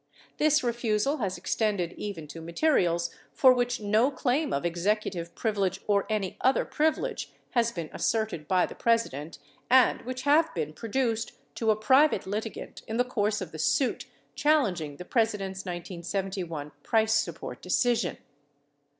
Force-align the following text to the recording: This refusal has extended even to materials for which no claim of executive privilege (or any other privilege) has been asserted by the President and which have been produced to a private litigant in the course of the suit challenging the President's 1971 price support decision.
This 0.37 0.63
refusal 0.63 1.17
has 1.17 1.37
extended 1.37 1.93
even 1.93 2.25
to 2.29 2.41
materials 2.41 3.11
for 3.35 3.53
which 3.53 3.79
no 3.79 4.09
claim 4.09 4.51
of 4.51 4.65
executive 4.65 5.35
privilege 5.35 5.79
(or 5.85 6.07
any 6.09 6.37
other 6.41 6.65
privilege) 6.65 7.31
has 7.51 7.71
been 7.71 7.87
asserted 7.93 8.47
by 8.47 8.65
the 8.65 8.73
President 8.73 9.37
and 9.69 10.01
which 10.01 10.23
have 10.23 10.51
been 10.55 10.73
produced 10.73 11.33
to 11.53 11.69
a 11.69 11.75
private 11.75 12.25
litigant 12.25 12.81
in 12.87 12.97
the 12.97 13.05
course 13.05 13.41
of 13.41 13.51
the 13.51 13.59
suit 13.59 14.07
challenging 14.33 14.95
the 14.97 15.05
President's 15.05 15.65
1971 15.65 16.71
price 16.81 17.13
support 17.13 17.61
decision. 17.61 18.17